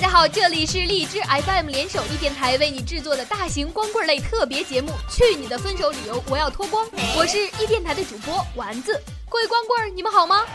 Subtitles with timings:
[0.00, 6.88] 大家好，这里是荔枝 FM 联手一电台为你制作的大型光棍类特别节目《去你的分手理由》，我要脱光。
[7.14, 10.46] 我是一电台的主播丸子，各位光棍你们好吗？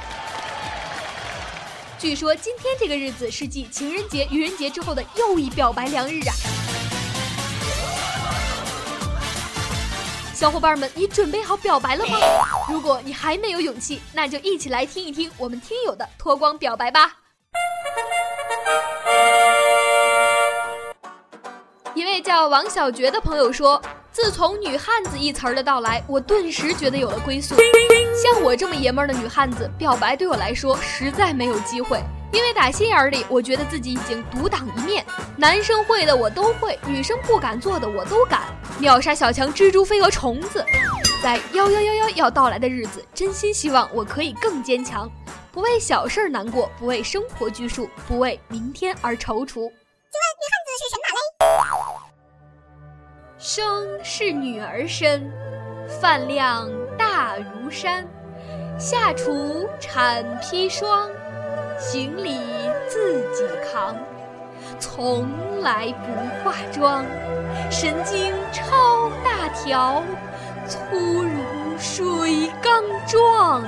[2.00, 6.34] 据说今天这个日子是继情人节、愚人节之后的又一表白良日啊！
[10.34, 12.18] 小伙伴们，你准备好表白了吗？
[12.68, 17.18] 如果你还没有勇气，那就一起来听一听我们听友的脱光表白吧。
[22.16, 27.56] 位叫王小觉的朋友说：“自从‘女汉子’一词儿的到来，我顿时觉得有了归宿。
[28.16, 32.02] 像我这么爷们儿的女汉子，表白对我来说实在没有机会，
[32.32, 35.06] 因为打心眼里，我觉得自己已经独当一面。
[35.36, 38.44] 男生会的我都会，女生不敢做的我都敢，
[38.80, 40.66] 秒杀小强、蜘蛛、飞蛾、虫子。
[41.22, 45.12] 在幺幺幺幺要到来的日子，真心希望我可以更坚强，
[45.52, 49.70] 不为小事儿难过，不为生活拘束，不为明天而踌躇。”
[50.16, 50.55] 请问女汉子是什么嘞？
[53.48, 53.64] 生
[54.02, 55.32] 是女儿身，
[56.02, 58.04] 饭量大如山，
[58.80, 61.08] 下厨铲砒霜，
[61.78, 62.40] 行李
[62.90, 63.96] 自己扛，
[64.80, 65.30] 从
[65.62, 67.06] 来不化妆，
[67.70, 70.02] 神经超大条，
[70.68, 73.64] 粗如水缸状，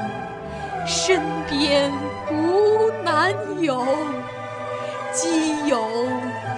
[0.87, 1.91] 身边
[2.31, 3.85] 无男友，
[5.13, 5.87] 基友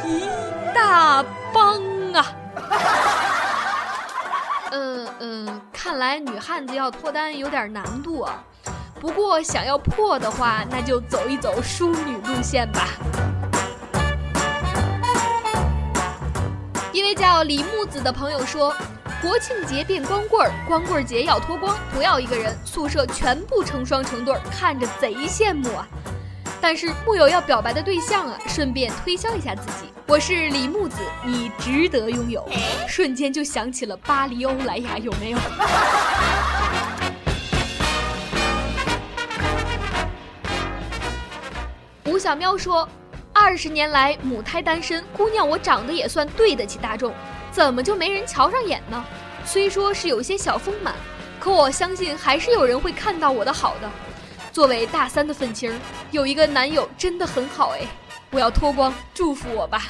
[0.05, 0.23] 一
[0.73, 1.21] 大
[1.53, 2.33] 帮啊！
[4.71, 8.43] 嗯嗯，看来女汉子要脱单有点难度啊。
[8.99, 12.87] 不过想要破的话，那就走一走淑女路线吧。
[16.91, 18.75] 一位叫李木子的朋友说
[19.21, 25.87] ：“国庆节变光棍儿，光棍节要脱光，不要一个人，宿舍全部成双成对，看着贼羡慕啊。”
[26.61, 32.45] 但是木有要表白的对象啊，顺便推销一下自己，我是李木子，你值得拥有。
[32.85, 35.39] 瞬间就想起了巴黎欧莱雅，有没有？
[42.11, 42.85] 吴小喵说，
[43.31, 47.13] 二十年来母胎单身，姑娘我长得也算对得起大众，
[47.51, 49.01] 怎么就没人瞧上眼呢？
[49.45, 50.93] 虽说是有些小丰满，
[51.39, 53.89] 可我相信还是有人会看到我的好的。
[54.51, 55.71] 作为大三的愤青，
[56.11, 57.81] 有一个男友真的很好哎！
[58.31, 59.83] 我要脱光，祝福我吧，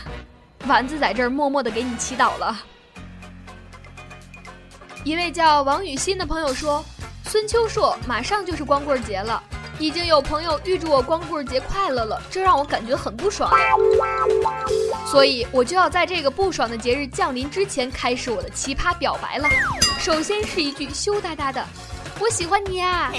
[0.67, 2.57] 丸子在这儿默默的给你祈祷了。
[5.03, 6.83] 一位叫王雨欣的朋友说
[7.25, 9.41] ：“孙秋硕，马上就是光棍节了，
[9.79, 13.49] 已经有朋友预祝我光棍节快乐了，这让我感觉很不爽。
[15.05, 19.49] 所以我就要在这个不爽的节日降临之前开始我的奇葩表白了。
[19.99, 21.65] 首先是一句羞答答的
[22.19, 23.11] ‘我喜欢你呀’。”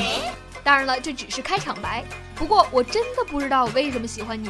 [0.71, 2.05] 当然了，这只是开场白。
[2.37, 4.49] 不过我真的不知道为什么喜欢你。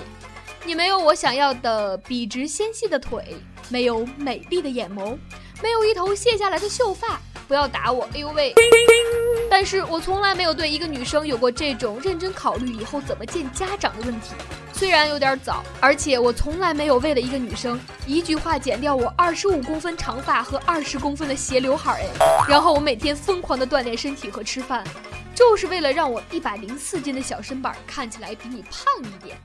[0.67, 3.37] 你没有我想要的笔直纤细的腿，
[3.71, 5.17] 没有美丽的眼眸，
[5.63, 7.19] 没有一头卸下来的秀发。
[7.49, 8.53] 不要打我，哎呦喂！
[9.51, 14.35] 但是我从来没有对一个女生有过这种认真考虑以后怎么见家长的问题。
[14.75, 24.85] 虽然有点早，而且我从来没有为了一个女生一句话剪掉我二十五公分长发和二十公分的斜刘海，哎，然后我每天疯狂的锻炼身体和吃饭。
[25.41, 29.39] 就是为了让我一百零四斤的小身板看起来比你胖一点。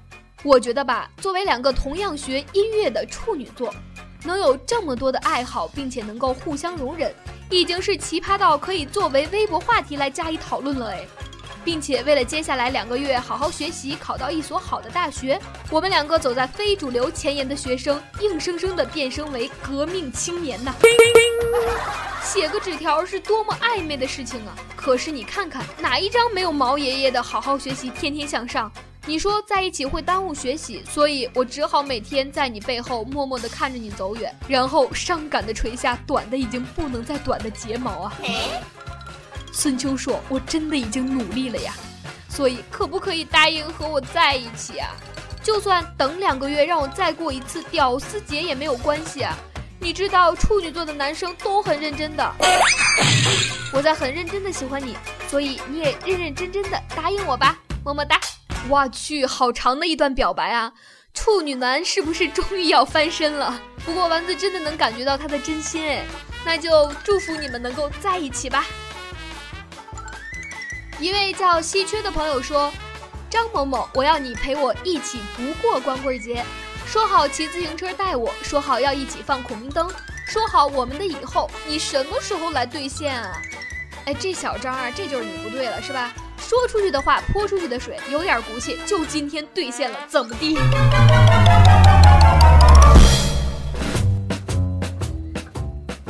[0.44, 3.74] 我觉得吧，作为两个同样学音乐的处女座，
[4.26, 7.16] 能有这么多的爱好，并且能够互相容忍，
[7.50, 11.08] 已经是奇葩到可以作为微博话题来加以讨论了哎。
[11.66, 20.72] 并且为了接下来两个月好好学习，考到一所好的大学，我们两个走在非主流前沿的学生，硬生生的变身为革命青年呐！
[22.24, 24.56] 写个纸条是多么暧昧的事情啊！
[24.76, 28.72] 可是你看看哪一张没有毛爷爷的好好学习，天天向上？
[29.08, 38.14] 你说在一起会耽误学习，所以我只好每天在你背后默默的看着你走远，然后伤感的垂下短的已经不能再短的睫毛啊！
[39.58, 41.74] 孙秋硕，我真的已经努力了呀，
[42.28, 44.90] 所以可不可以答应和我在一起啊？
[45.42, 49.34] 就算等两个月，让我再过一次屌丝节也没有关系啊！
[49.80, 52.36] 你知道处女座的男生都很认真的，
[53.72, 54.98] 我在很认真的喜欢你，
[55.30, 58.20] 所以你也认认真真的答应我吧，么么哒！
[58.68, 60.74] 我去，好长的一段表白啊！
[61.14, 63.58] 处女男是不是终于要翻身了？
[63.86, 66.04] 不过丸子真的能感觉到他的真心哎，
[66.46, 68.66] 那就祝福你们能够在一起吧。
[71.00, 72.72] 一位叫稀缺的朋友说
[73.30, 76.44] ：“张某某，我要你陪我一起不过光棍节，
[76.88, 79.90] 说好骑自行车带我，说好要一起放孔明灯，
[80.26, 83.34] 说好我们的以后，你什么时候来兑现啊？”
[84.06, 86.14] 哎，这小张啊，这就是你不对了，是吧？
[86.38, 90.56] 说出去的话泼出去的水，有点骨气，就今天兑现了，怎么地？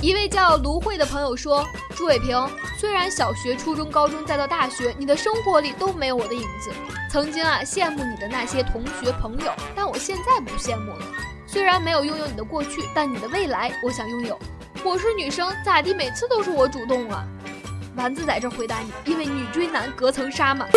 [0.06, 1.68] 一位叫芦荟的朋友说
[1.98, 2.48] ：“朱伟平，
[2.78, 6.70] 虽然小学、初中、高中再到大学，你的生活里都没有我的影子。
[7.10, 11.06] 曾经啊，羡慕你的那些同学朋友，但我现在不羡慕了。
[11.48, 14.38] 虽然没有拥有你的过去，但你的未来，我想拥有。
[14.84, 15.92] 我是女生，咋地？
[15.92, 17.26] 每次都是我主动啊。”
[17.98, 20.68] 丸子在这回答你：“因为女追男隔层纱嘛，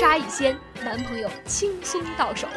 [0.00, 2.48] 纱一掀，男朋友轻松到手。”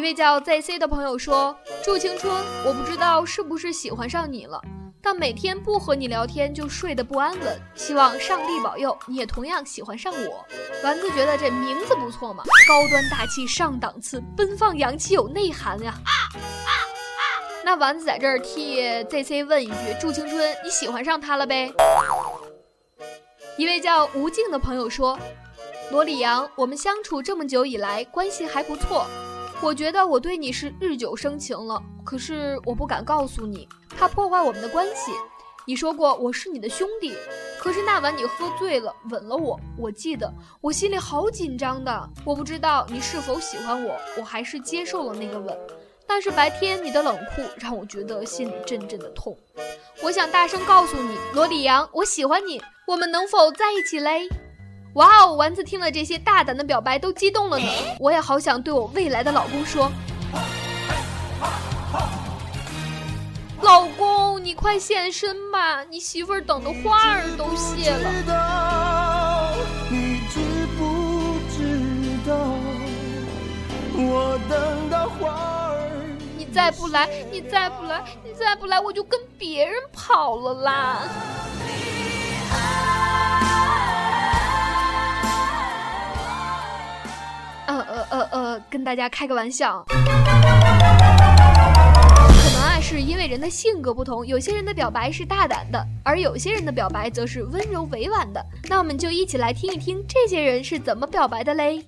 [0.00, 1.54] 一位叫 ZC 的朋友说
[1.84, 4.58] ：“祝青春，我不知道是不是喜欢上你了，
[5.02, 7.60] 但每天不和你聊天就睡得不安稳。
[7.74, 10.42] 希望上帝保佑你也同样喜欢上我。”
[10.82, 15.92] 丸子觉得这名字不错嘛，高端大气上档次，奔放洋气有内涵呀。
[17.62, 21.70] 那丸子在这儿替 ZC 问一句：“祝青春，你喜欢上他了呗？”
[23.58, 25.18] 一位叫吴静的朋友说
[25.92, 29.06] ：“罗里阳，我们相处这么久以来，关系还不错。”
[29.62, 35.12] 我觉得我对你是日久生情了，可是我不敢告诉你，怕破坏我们的关系。
[35.66, 37.14] 你说过我是你的兄弟，
[37.58, 42.10] 可是那晚你喝醉了吻了我，我记得我心里好紧张的。
[42.24, 45.54] 我不知道你是否喜欢我，我还是接受了那个吻。
[46.06, 49.36] 但是白天你的冷酷让我觉得心里阵阵的痛。
[50.02, 54.26] 我想大声告诉你，罗里扬，我喜欢你，我们能否在一起嘞？
[54.94, 55.34] 哇哦！
[55.34, 57.66] 丸子听了这些大胆的表白都激动了呢。
[57.98, 59.88] 我也好想对我未来的老公说
[63.62, 69.54] ：“老公，你快现身吧，你媳妇儿等的花儿都谢了。”
[69.90, 70.40] 你知
[70.76, 71.62] 不知
[72.28, 72.34] 道？
[73.96, 75.88] 我等到花儿。
[76.36, 81.02] 你再不来，你再不来，你再不来，我就跟别人跑了啦。
[87.70, 89.94] 呃呃呃呃，跟大家开个玩笑，可
[92.52, 98.44] 能啊是因为人的性格不同，有些人的表白是大胆的，而有些人的表白则是温柔委婉的。
[98.68, 101.86] 那我们就一起来听一听这些人是怎么表白的嘞。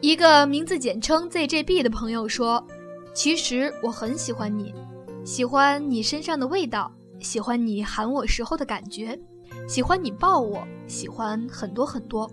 [0.00, 2.66] 一个名字简称 ZJB 的朋友说
[3.14, 4.74] ：“其实我很喜欢你，
[5.24, 6.90] 喜欢你身上的味道，
[7.20, 9.16] 喜欢你喊我时候的感觉。”
[9.68, 12.30] 喜欢你抱我，喜欢很多很多。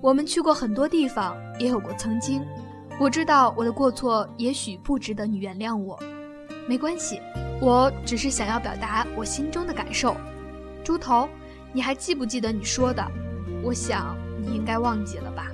[0.00, 2.42] 我们去过很多地方，也有过曾经。
[3.00, 5.98] 我知道我的过错也许不值得你原谅我，
[6.68, 7.20] 没关系，
[7.60, 10.16] 我只是想要表达我心中的感受。
[10.84, 11.28] 猪头，
[11.72, 13.04] 你还记不记得你说的？
[13.62, 15.50] 我想你应该忘记了吧。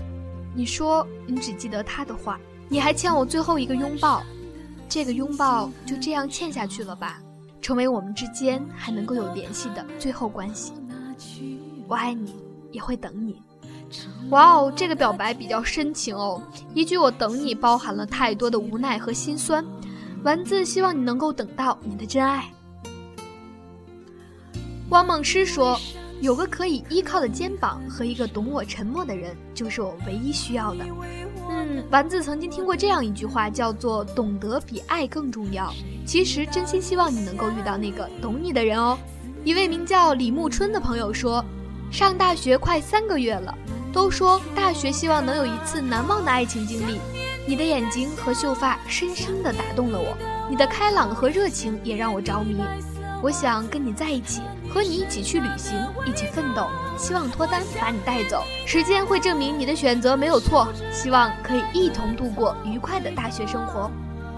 [0.55, 2.38] 你说你只记得他的话，
[2.69, 4.23] 你还欠我最后一个拥抱，
[4.88, 7.20] 这个拥抱就这样欠下去了吧，
[7.62, 10.73] 成为我们之间还能够有联系的最后关系。
[11.87, 12.35] 我爱你，
[12.73, 13.41] 也会等你。
[14.31, 16.41] 哇哦，这个表白比较深情哦。
[16.75, 19.65] 一句“我等你”包含了太多的无奈和心酸。
[20.23, 22.45] 丸子希望你能够等到你的真爱。
[24.91, 25.77] 汪梦诗说
[26.21, 30.85] ：“有个可以依靠的肩膀和一个懂我沉默的人，就是我唯一需要的。”
[31.51, 35.73] 嗯，丸子曾经听过这样一句话，叫做“懂得比爱更重要”。
[36.07, 38.97] 其实，真心希望你能够遇到那个懂你的人哦。
[39.44, 41.44] 一位名叫李木春的朋友说。
[41.90, 43.52] 上大学快三个月了，
[43.92, 47.00] 都说大学希望能有一次难忘的爱情经历。
[47.49, 50.16] 你的眼睛和秀发深深地打动了我，
[50.49, 52.62] 你的开朗和热情也让我着迷。
[53.20, 54.40] 我想跟你在一起，
[54.73, 56.68] 和你一起去旅行，一起奋斗。
[56.97, 60.68] 希望脱单把你带走，时间会证明你的选择没有错。
[60.92, 63.90] 希望可以一同度过愉快的大学生活。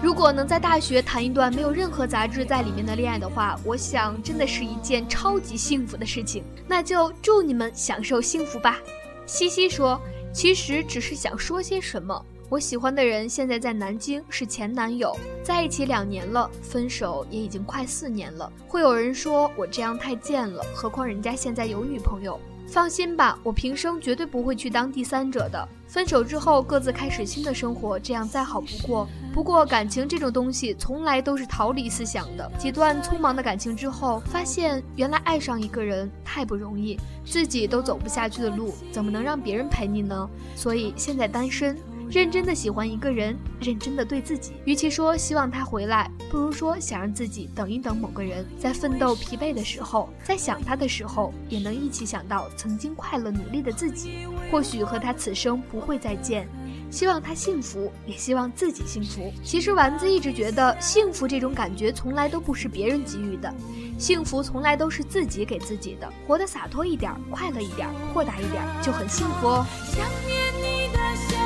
[0.03, 6.43] 如果能在大学谈一段没有任何杂质在里面的恋爱的话，我想真的是一件超级幸福的事情。
[6.67, 8.81] 那就祝你们享受幸福吧。
[9.25, 9.97] 西西说
[10.35, 12.21] ：“其实只是想说些什么。
[12.49, 18.51] 我喜欢的人现在在南京，是前男友，在一起两年了，分手也已经快四年了。
[18.67, 22.37] 会有人说我这样太贱了，何况人家现在有女朋友。”
[22.73, 25.69] 放心吧，我平生绝对不会去当第三者的。
[25.87, 29.07] 分手之后各自开始新的生活，这样再好不过。
[29.31, 32.51] 不过感情这种东西从来都是逃离思想的。
[32.57, 40.27] 几段匆忙的感情之后，发现原来爱上一个人太不容易，自己都走不下去的路，怎么能让别人陪你呢？
[40.55, 41.77] 所以现在单身。
[42.13, 44.53] 认真的喜欢一个人，认真的对自己。
[44.65, 54.27] 与其说希望他回来，不如说想让自己等一等某个人，在奋斗疲惫的时候，在想他的时候，也能一起想到曾经快乐努力的自己。
[54.51, 56.47] 或许和他此生不会再见，
[56.91, 59.33] 希望他幸福，也希望自己幸福。
[59.43, 63.51] 其实丸子一直觉得，幸福这种感觉从来都不是别人给予的，
[63.97, 66.07] 幸福从来都是自己给自己的。
[66.27, 69.65] 活得洒脱一点，快乐一点，豁达一点，就很幸福哦。
[69.83, 71.42] 想念你一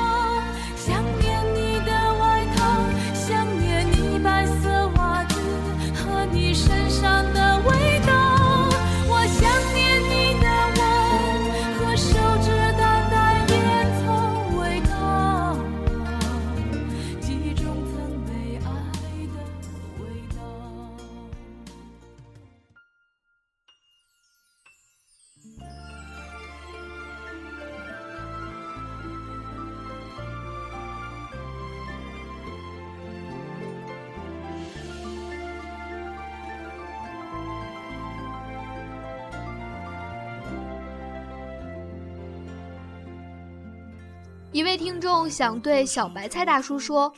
[45.08, 47.10] 众想对小白菜大叔说：“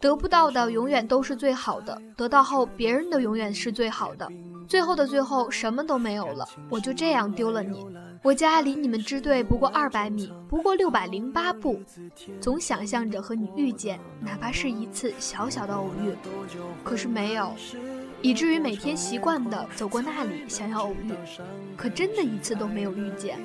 [0.00, 4.26] 得不到的永远都是最好的，得到后别人的永远是最好的。
[4.66, 7.86] 最后的最后，什么都没有了，我就这样丢了你。
[8.22, 11.78] 我家离你们支队不过二百米，不过六百零八步。
[12.40, 16.16] 总想象着和你遇见，哪怕是一次小小的偶遇，
[16.82, 17.52] 可是没有。”
[18.24, 21.12] 以至于每天习惯的走过那里，想要偶遇，
[21.76, 23.38] 可真的一次都没有遇见。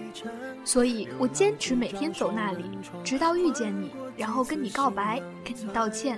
[0.63, 2.63] 所以我坚持每天走那里，
[3.03, 6.17] 直到遇见你，然后跟你告白，跟你道歉。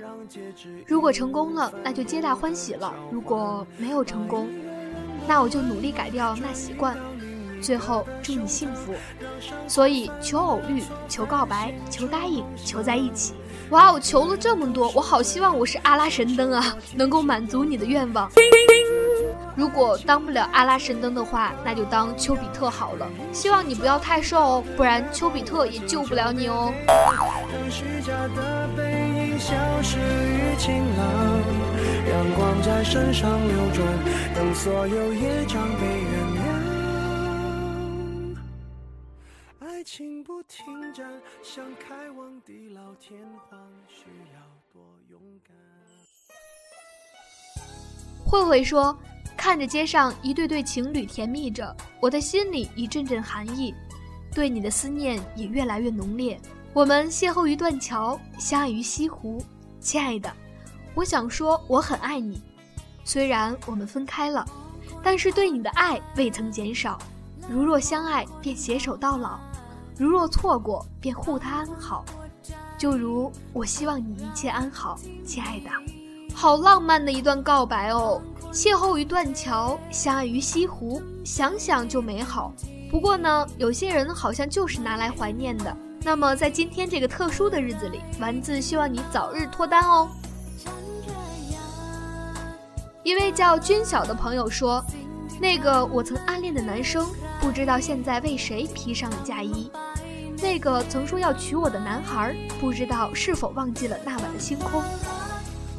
[0.86, 4.48] 如果成功了，那就皆大欢喜了；如果没有成功，
[5.26, 6.96] 那我就努力改掉那习惯。
[7.60, 8.94] 最后祝你幸福。
[9.66, 13.34] 所以求偶遇，求告白，求答应，求在一起。
[13.72, 18.30] 哇哦，求了这么多，我好希望我是阿拉神灯啊，能够满足你的愿望。
[19.56, 23.08] 如果当不了阿拉神灯的话，那就当丘比特好了。
[23.32, 26.70] 希望你不要太瘦哦，不然丘比特也救不了你哦。
[32.10, 33.86] 阳光在身上流转，
[34.34, 36.42] 等所有业障被原谅。
[39.84, 40.64] 情不停
[40.94, 41.04] 站，
[41.42, 41.91] 想开
[42.40, 44.40] 地老天荒，需要
[44.72, 45.54] 多勇敢。
[48.24, 48.96] 慧慧说
[49.36, 53.74] ：“看着街上一对对情侣甜蜜着，我的心里一阵阵寒意，
[54.34, 56.40] 对你的思念也越来越浓烈。
[56.72, 59.44] 我们邂逅于断桥，相爱于西湖，
[59.78, 60.32] 亲爱的，
[60.94, 62.42] 我想说我很爱你。
[63.04, 64.44] 虽然我们分开了，
[65.02, 66.98] 但是对你的爱未曾减少。
[67.48, 69.38] 如若相爱，便携手到老。”
[69.98, 72.04] 如若错过，便护他安好。
[72.82, 75.70] 就如我希望你一切安好，亲爱的。
[76.34, 78.20] 好浪漫的一段告白哦！
[78.52, 82.52] 邂逅于断桥，相爱于西湖，想想就美好。
[82.90, 85.76] 不过呢，有些人好像就是拿来怀念的。
[86.02, 90.08] 那么在今天这个特殊的日子里，丸子希望你早日脱单哦。
[93.04, 94.84] 一位叫君晓的朋友说
[95.40, 97.06] ：“那个我曾暗恋的男生。”
[97.40, 99.70] 不知道现在为谁披上了嫁衣，
[100.42, 104.82] 那个曾说要娶我的男孩，不知道是否忘记了那晚的星空。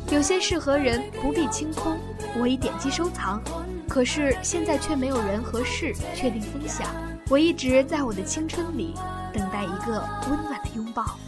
[0.10, 2.00] 有些事和人不必清空，
[2.40, 3.42] 我已点击收藏，
[3.90, 6.88] 可是现在却没有人和事确定分享。
[7.30, 8.96] 我一直在我的青春里
[9.34, 11.20] 等待一个温暖的拥抱。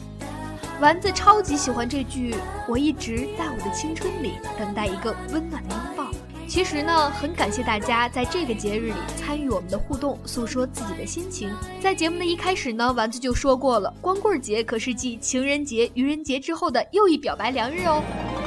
[0.80, 2.36] 丸子超级喜欢这句：
[2.70, 6.10] 我一直在我的青春里等待一个温暖的拥抱。
[6.48, 11.50] 其实呢，很感谢大家在这个节日里参与我们的互动，诉说自己的心情。
[11.82, 18.02] 在节目的一开始呢，丸子就说过了，光棍节可是继情人节、愚人节之后的又一表白良日哦。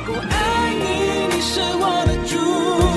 [0.07, 2.88] 我爱你，你是我的主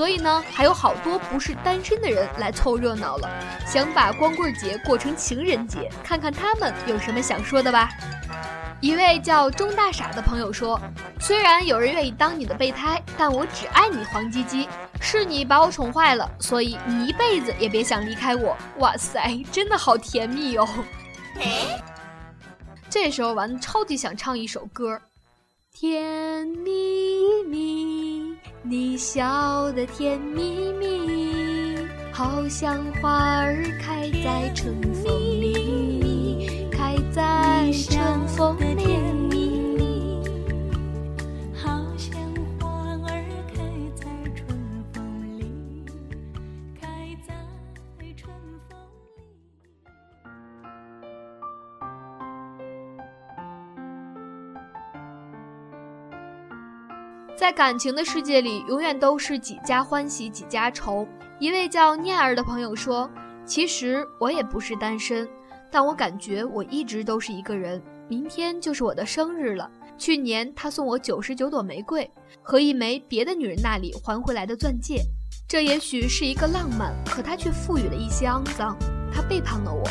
[0.00, 3.28] 所以呢，还有好多不是单身的人来凑热闹了，
[3.66, 7.90] 想把光棍节过成情人节，看看他们有什么想说的吧。
[8.80, 10.80] 一位叫钟大傻的朋友说
[11.20, 14.66] ：“虽然有人愿意当你的备胎，但我只爱你黄鸡鸡，
[15.02, 20.84] 是你把我宠坏了，所以你一辈子也别想离开我。”哇塞，真的好甜蜜哟哦！
[22.88, 24.96] 这时候丸子超级想唱一首歌，
[25.78, 28.06] 《甜蜜蜜》。
[28.62, 31.76] 你笑得甜蜜蜜，
[32.12, 39.19] 好像花儿开在春风里，开在春风里。
[57.40, 61.08] 在感情的世界里，永远都是几家欢喜几家愁。
[61.38, 63.10] 一位叫念儿的朋友说
[63.46, 65.26] ：“其实我也不是单身，
[65.70, 69.70] 但我感觉我一直都是一个人，明天就是我的生日了。
[69.96, 72.10] 去年他送我九十九朵玫瑰
[72.42, 75.00] 和一枚别的女人那里还回来的钻戒，
[75.48, 78.76] 这也许是一个浪漫，可他却赋予了一些肮脏。
[79.10, 79.82] 他背叛了我，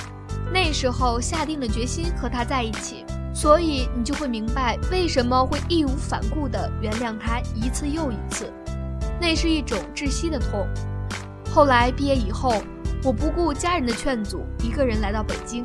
[0.54, 3.04] 那时候下定了决心和他在一起，
[3.40, 8.52] 所以你就会明白为什么会义无反顾地原谅他一次又一次。
[9.18, 10.68] 那是一种窒息的痛。
[11.50, 12.62] 后来毕业以后，
[13.02, 15.64] 我不顾家人的劝阻，一个人来到北京。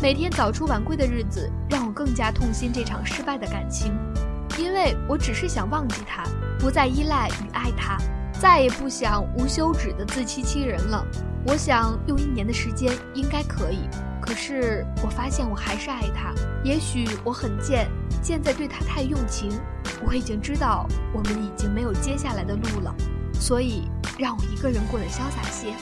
[0.00, 3.92] 每天早出晚归的日子，让我更加痛心这场失败的感情，
[4.56, 6.22] 因为我只是想忘记他，
[6.56, 7.98] 不再依赖与爱他，
[8.40, 11.04] 再也不想无休止的自欺欺人了。
[11.48, 13.88] 我想用一年的时间应该可以，
[14.22, 16.32] 可是我发现我还是爱他。
[16.62, 17.90] 也许我很贱，
[18.22, 19.50] 贱在对他太用情。
[20.06, 22.94] 我已经知道我们已经没有接下来的路了，
[23.34, 23.88] 所以
[24.18, 25.74] 让我一个人过得潇洒些。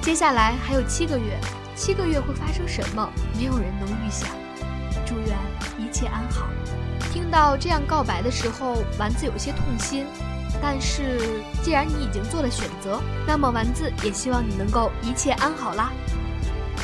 [0.00, 1.38] 接下来还有七个月，
[1.76, 4.28] 七个月会发生什么，没有人能预想。
[5.04, 5.36] 祝愿
[5.78, 6.46] 一切安好。
[7.12, 10.06] 听到这样告白的时候，丸子有些痛心。
[10.60, 11.18] 但是，
[11.62, 15.92] 既然你已经做了选择，那么丸子也希望你能够一切安好啦。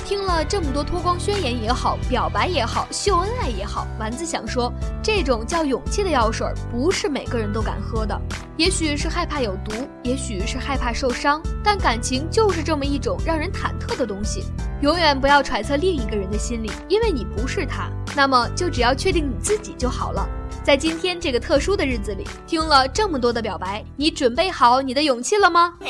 [0.08, 4.72] 听了这么多脱光宣言也好，表白也好，秀恩爱也好，丸子想说，
[5.02, 8.18] 这种叫勇气的药水，不是每个人都敢喝的。
[8.56, 14.44] 也许是害怕有毒，也许是害怕受伤，但感情就是这么一种让人忐忑的东西。
[14.80, 20.26] 永远不要揣测另一个人的心理，因为你不是他，那么就只要确定你自己就好了。
[20.64, 25.74] 在今天这个特殊的日子里，听了这么多的表白，你准备好你的勇气了吗？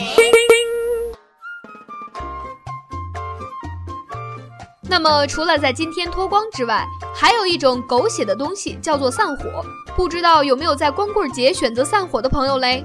[5.00, 9.64] 那么，除了在今天脱光之外，还有一种狗血的东西叫做散伙。
[9.96, 12.84] 不知道有没有在光棍节选择散伙的朋友嘞？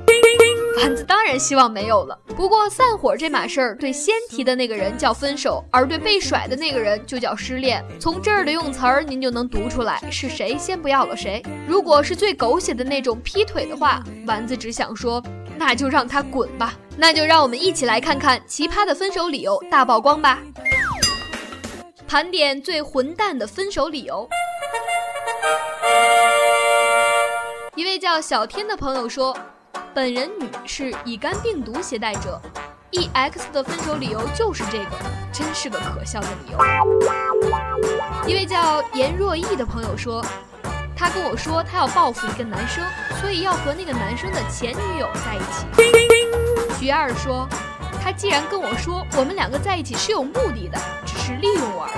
[0.77, 2.15] 丸子当然希望没有了。
[2.35, 7.83] 不过散伙这码事儿，对先提的那个人叫分手，而对被甩的那个人就叫失恋。
[7.99, 11.41] 从这儿的用词儿，您就能读出来是谁先不要了谁。
[11.67, 15.19] 如果是最狗血的那种劈腿的话，丸子只想说，
[15.57, 16.75] 那就让他滚吧。
[16.95, 20.37] 那就让我们一起来看看奇葩的分手理由大曝光吧。
[22.13, 24.29] 盘点最混蛋的分手理由。
[27.75, 29.35] 一位叫小天的朋友说。
[29.95, 32.39] 本人女是乙肝病毒携带者
[32.91, 34.91] ，EX 的分手理由就是这个，
[35.31, 36.57] 真是个可笑的理由。
[38.27, 40.23] 一位叫严若意的朋友说，
[40.95, 42.83] 他跟我说他要报复一个男生，
[43.21, 45.65] 所以要和那个男生的前女友在一起。
[46.79, 47.49] 徐二说，
[48.03, 50.79] 他既然跟我说我们两个在一起是有目的的，
[51.39, 51.91] 利用我而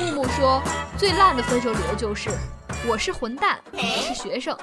[0.00, 0.62] 木木说，
[0.96, 2.30] 最烂的分手理由就是
[2.86, 4.56] 我是混蛋，你是学生。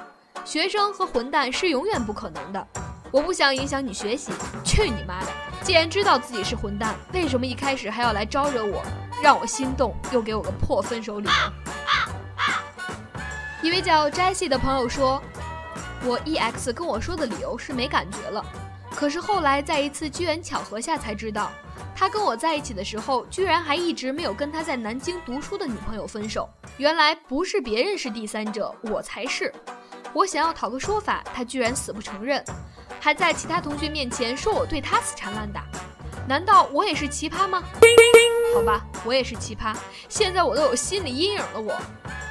[0.46, 2.68] 学生和混蛋是永远不可能的。
[3.12, 4.32] 我不想影响你学习，
[4.64, 5.28] 去你妈的！
[5.64, 8.84] 既然知道自己是混蛋，为什么一开始还要来招惹我，
[9.24, 11.34] 让我心动，又给我个破分手理由？
[13.62, 15.22] 一位叫 Jessie 的朋友说，
[16.04, 18.46] 我 EX 跟我说的理由是没感觉了，
[18.92, 21.50] 可是后来在一次机缘巧合下才知道，
[22.00, 26.48] 他跟我在一起的时候，居然还一直没有跟他在南京读书的女朋友分手。
[26.78, 29.52] 原来不是别人是第三者，我才是。
[30.14, 32.46] 我想要讨个说法，他居然死不承认，
[33.00, 35.66] 还在其他同学面前说我对他死缠烂打。
[36.28, 37.64] 难道我也是奇葩吗？
[38.54, 39.76] 好吧，我也是奇葩。
[40.08, 41.60] 现在我都有心理阴影了。
[41.60, 41.76] 我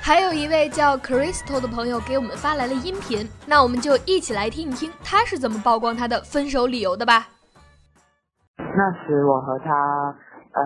[0.01, 7.29] 还有一位叫 Crystal 的朋友给我们发来了音频，那我们就一起来听一听他是怎么曝光他的分手理由的吧。
[8.59, 10.15] 那时我和他
[10.53, 10.63] 呃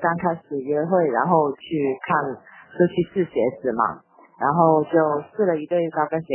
[0.00, 2.36] 刚开始约会，然后去看，
[2.78, 4.00] 就去试鞋子嘛。
[4.38, 4.90] 然后就
[5.36, 6.34] 试了一对高跟鞋，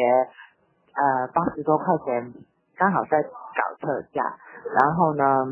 [0.96, 2.34] 呃，八十多块钱，
[2.78, 4.24] 刚好在搞特价，
[4.80, 5.44] 然后呢，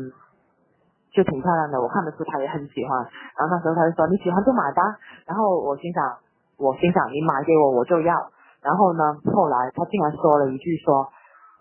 [1.12, 2.96] 就挺漂亮的，我看得出他也很喜欢。
[3.36, 4.80] 然后那时候他就说你喜欢就买吧。
[5.26, 6.00] 然后我心想，
[6.56, 8.14] 我心想你买给我我就要。
[8.62, 9.02] 然后呢，
[9.34, 11.06] 后来他竟然说了一句说，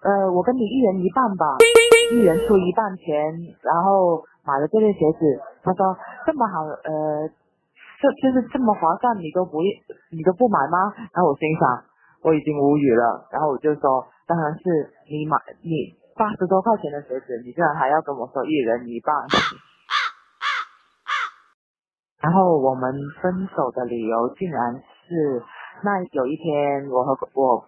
[0.02, 1.58] 呃，我跟你一人一半吧，
[2.12, 5.42] 一人出一半钱，然后买了这对鞋子。
[5.64, 7.30] 他说这么好，呃。
[7.96, 9.64] 就就是这么划算，你都不
[10.12, 10.94] 你都不买吗？
[11.16, 11.82] 然后我心想，
[12.22, 13.26] 我已经无语了。
[13.32, 19.16] 然后我就说，当然是你买，你八十多块钱的鞋子，你居然还要跟我说一人一半。
[22.20, 24.76] 然后我们分手的理由竟然
[25.08, 25.42] 是，
[25.82, 27.64] 那有一天我和我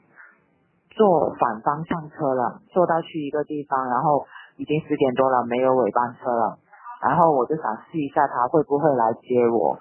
[0.97, 4.25] 坐反方向车了，坐到去一个地方，然后
[4.57, 6.57] 已经十点多了，没有尾班车了，
[7.05, 9.77] 然后我就想试一下他会不会来接我。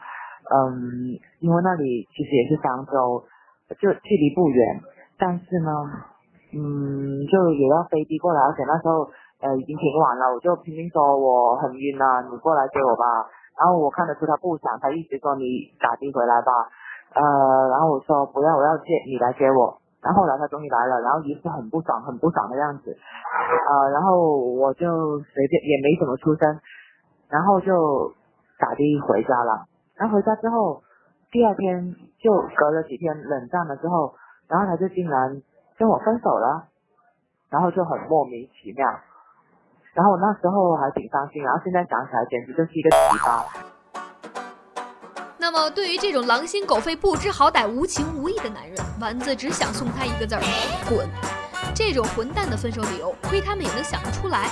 [0.53, 3.25] 嗯，因为那里其实也是漳州，
[3.81, 4.81] 就距离不远，
[5.19, 5.73] 但是呢，
[6.53, 9.09] 嗯，就也要飞的过来，而且那时候
[9.41, 13.25] 呃已经挺晚了，我就拼命说我很晕啊，你过来接我吧。
[13.57, 16.53] 然后我看得出他不想，他一直说你打的回来吧。
[17.17, 19.81] 呃，然后我说不要，我要接你来接我。
[20.07, 26.47] 然后后来他终于来了，然后一副很不爽、很不爽的样子，呃，然后我就随便也没怎么出声，
[27.29, 28.15] 然后就
[28.57, 29.67] 打的回家了。
[29.97, 30.85] 然后回家之后，
[31.33, 31.93] 第二天
[32.23, 34.15] 就隔了几天冷战了之后，
[34.47, 35.43] 然后他就竟然
[35.77, 36.69] 跟我分手了，
[37.51, 38.87] 然后就很莫名其妙。
[39.93, 43.66] 然后我那时候还挺伤心，然后现在想起来简直就是一个奇葩。
[45.47, 50.43] 那么，对于这种狼心狗肺、不知好歹、无情无义的男人，丸子只想送他一个字儿：
[50.89, 51.09] 滚！
[51.73, 54.51] 这种混蛋的分手理由，亏他们也能想得出来。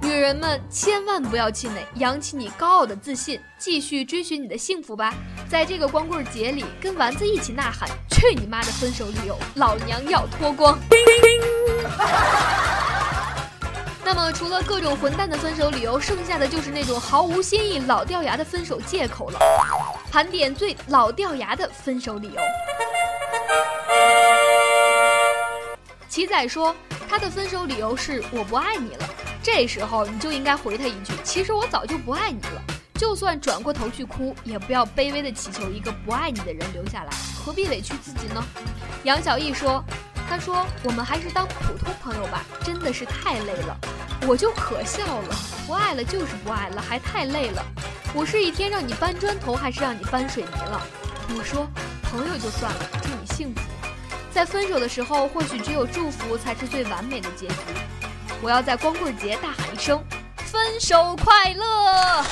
[0.00, 5.12] 女人们千万不要气馁，扬起你高傲的自信，继续追寻你的幸福吧。
[5.46, 9.38] 在这个光棍节里，跟丸子一起呐喊：去你妈的分手理由！
[9.56, 10.78] 老娘要脱光！
[14.02, 19.38] 那么，除了各种混蛋的分手理由，剩下的就是那种毫无新意、老掉牙的分手借口了。
[20.14, 22.40] 盘点最老掉牙的分手理由。
[26.08, 26.72] 奇仔说，
[27.08, 29.04] 他的分手理由是我不爱你了。
[29.42, 32.62] 这时候你就应该回他一句：其实我早就不爱你了。
[32.94, 37.10] 就算转过头去哭，也不要卑微的祈求一个不爱你的人留下来，
[37.44, 38.40] 何必委屈自己呢？
[39.02, 39.82] 杨小艺说。
[40.26, 43.76] 他说：“我们还是当普通朋友吧，真的是太累了。”
[44.26, 47.62] 我就可笑了，不爱了就是不爱了，还太累了。
[48.16, 50.80] 我是一天让你搬砖头，还是让你搬水泥了？
[51.36, 51.66] 我说，
[52.00, 53.60] 朋友就算了，祝你幸福。
[54.30, 57.54] 在分手的时候，或许只有祝福才是最完美的结局。
[58.40, 60.00] 我要在光棍节大喊一声
[60.46, 62.22] ：“分手快乐！”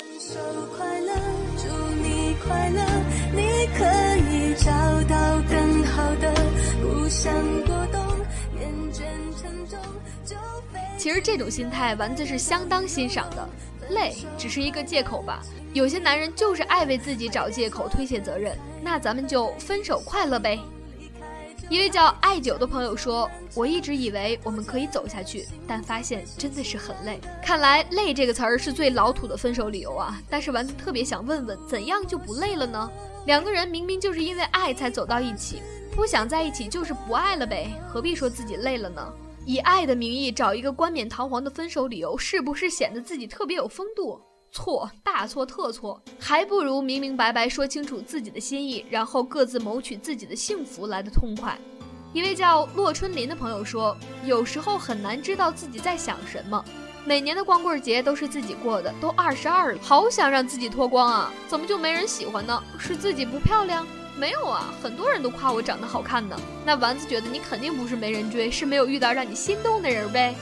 [0.00, 0.34] 分手
[0.76, 1.14] 快乐，
[1.56, 1.68] 祝
[2.02, 2.84] 你快乐，
[3.32, 3.84] 你可
[4.28, 4.72] 以找
[5.08, 6.34] 到更好的，
[6.82, 7.32] 不想
[11.02, 13.48] 其实这种心态，丸子是相当欣赏的。
[13.90, 18.56] 累只是一个借口吧，有些男人就是爱为自己找借口推卸责任。
[18.80, 20.60] 那咱们就分手快乐呗。
[21.68, 27.18] 一位叫爱九的朋友说：“我一直以为我们可以走下去，但发现真的是很累。
[27.44, 30.22] 看来‘累’这个词儿是最老土的分手理由啊。
[30.30, 32.88] 但是丸子特别想问问，怎样就不累了呢？
[33.26, 35.60] 两个人明明就是因为爱才走到一起。”
[35.90, 39.12] 不想在一起就是不爱了呗，何必说自己累了呢？
[39.44, 44.20] 以爱的名义找一个冠冕堂皇的分手理由，是不是显得自己特别有风度？
[44.52, 51.58] 错，大错特错，还不如明明白白说清楚自己的心意，然后各自谋取自己的幸福来的痛快。
[52.12, 56.62] 一位叫洛春林的朋友说，有时候很难知道自己在想什么。
[57.04, 62.62] 每年的光棍节都是自己过的，都二十二了，好想让自己脱光啊，怎么就没人喜欢呢？
[62.78, 63.84] 是自己不漂亮？
[64.16, 66.36] 没有啊，很多人都夸我长得好看呢。
[66.64, 70.34] 那丸子觉得你肯定不是没人追，是没有遇到让你心动的人呗。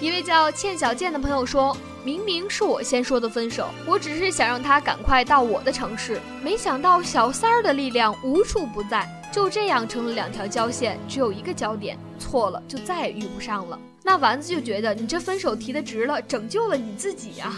[0.00, 17.54] 一位叫倩小健的朋友说：“明明是我先说的分手，我只是想让他赶快到我的城市，没想到小三儿的力量无处不在，就这样成了两条交线，只有一个焦点，错了就再也遇不上了。”那丸子就觉得你这分手提的值了，拯救了你自己呀。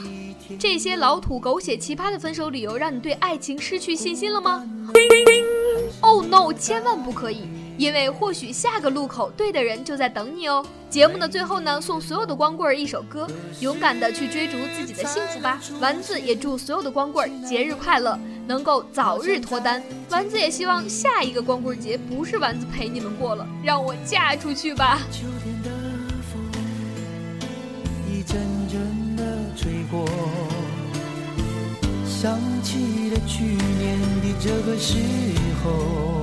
[0.59, 4.62] 这些老土狗血奇葩的分手理由，让你对爱情失去信心了吗
[6.02, 10.64] ？Oh no，千万不可以，因为或许下个路口对的人就在等你哦。
[10.88, 13.26] 节目的最后呢，送所有的光棍一首歌，
[13.60, 15.60] 勇敢的去追逐自己的幸福吧。
[15.80, 19.82] 丸子也祝所有的光棍节日快乐，能够早日脱单。
[20.10, 25.00] 丸子也希望下一个光棍节不是丸子陪你们过了，让我嫁出去吧。
[25.10, 25.70] 秋天的
[26.32, 26.40] 风
[28.08, 29.24] 一阵阵的
[29.56, 30.06] 吹过，
[32.06, 34.94] 想起了去年的这个时
[35.64, 36.22] 候，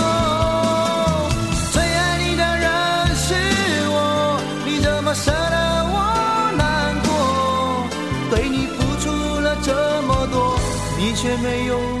[11.21, 12.00] 却没有